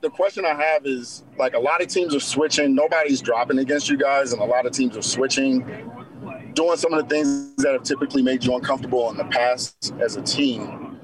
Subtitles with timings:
[0.00, 2.74] the question I have is like a lot of teams are switching.
[2.74, 5.60] Nobody's dropping against you guys, and a lot of teams are switching,
[6.54, 10.16] doing some of the things that have typically made you uncomfortable in the past as
[10.16, 10.98] a team.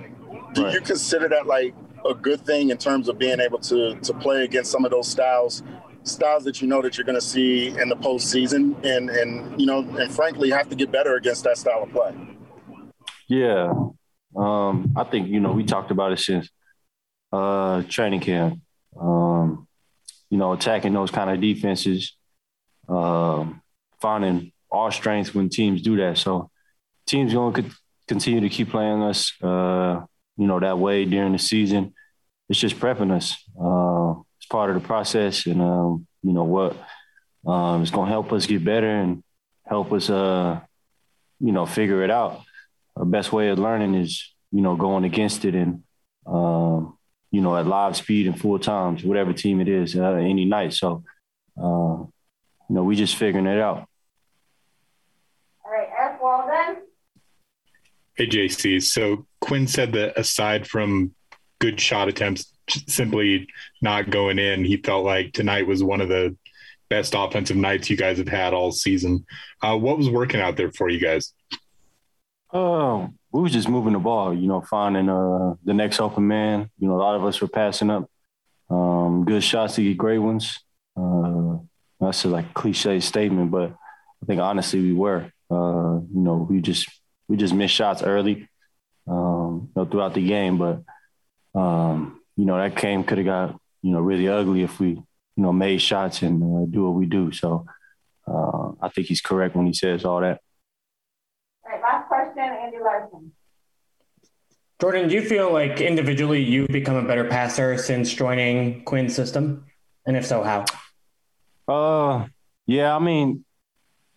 [0.54, 0.74] Do right.
[0.74, 1.74] you consider that like
[2.08, 5.08] a good thing in terms of being able to to play against some of those
[5.08, 5.62] styles,
[6.04, 9.66] styles that you know that you're going to see in the postseason, and and you
[9.66, 12.14] know, and frankly, have to get better against that style of play.
[13.28, 13.72] Yeah,
[14.36, 16.48] um, I think you know we talked about it since
[17.32, 18.60] uh, training camp.
[19.00, 19.66] Um,
[20.30, 22.16] you know, attacking those kind of defenses,
[22.88, 23.62] um,
[24.00, 26.18] finding our strengths when teams do that.
[26.18, 26.50] So
[27.06, 27.70] teams going to
[28.08, 30.00] continue to keep playing us, uh,
[30.36, 31.94] you know, that way during the season.
[32.48, 33.36] It's just prepping us.
[33.60, 36.76] Uh, it's part of the process, and um, you know what,
[37.46, 39.22] um, it's going to help us get better and
[39.66, 40.60] help us, uh,
[41.40, 42.42] you know, figure it out.
[42.96, 45.82] The best way of learning is, you know, going against it and
[46.26, 46.95] um,
[47.36, 50.72] you know, at live speed and full times, whatever team it is, uh, any night.
[50.72, 51.04] So,
[51.58, 53.86] uh, you know, we just figuring it out.
[55.62, 56.82] All right, Eric Walden.
[58.14, 58.82] Hey, JC.
[58.82, 61.14] So Quin said that aside from
[61.58, 62.54] good shot attempts,
[62.88, 63.48] simply
[63.82, 66.34] not going in, he felt like tonight was one of the
[66.88, 69.26] best offensive nights you guys have had all season.
[69.62, 71.34] Uh, what was working out there for you guys?
[72.50, 76.70] Oh, we was just moving the ball, you know, finding uh, the next open man.
[76.78, 78.08] You know, a lot of us were passing up
[78.70, 80.58] um, good shots to get great ones.
[80.96, 81.58] Uh,
[82.00, 83.72] that's a like cliche statement, but
[84.22, 85.30] I think honestly we were.
[85.50, 86.88] Uh, you know, we just
[87.28, 88.48] we just missed shots early,
[89.06, 90.56] um, you know, throughout the game.
[90.56, 90.82] But
[91.54, 95.04] um, you know, that game could have got you know really ugly if we you
[95.36, 97.32] know made shots and uh, do what we do.
[97.32, 97.66] So
[98.26, 100.40] uh, I think he's correct when he says all that.
[102.16, 103.32] Andy Larsen.
[104.80, 109.66] Jordan, do you feel like individually you've become a better passer since joining Quin's system?
[110.06, 110.64] And if so, how?
[111.66, 112.26] Uh,
[112.66, 113.44] yeah, I mean,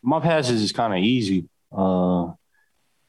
[0.02, 1.48] my passes is kind of easy.
[1.72, 2.32] Uh,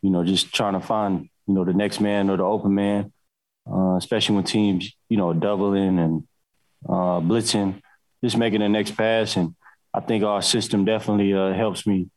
[0.03, 3.13] you know, just trying to find, you know, the next man or the open man,
[3.71, 6.29] uh, especially when teams, you know, doubling and
[6.89, 7.81] uh, blitzing,
[8.25, 9.37] just making the next pass.
[9.37, 9.55] And
[9.93, 12.09] I think our system definitely uh, helps me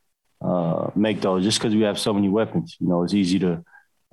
[0.43, 2.75] uh, make those just because we have so many weapons.
[2.79, 3.63] You know, it's easy to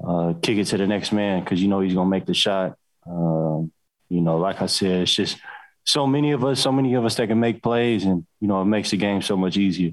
[0.07, 2.77] uh, kick it to the next man because you know he's gonna make the shot.
[3.07, 3.73] Um,
[4.09, 5.39] you know, like I said, it's just
[5.85, 8.61] so many of us, so many of us that can make plays, and you know,
[8.63, 9.93] it makes the game so much easier.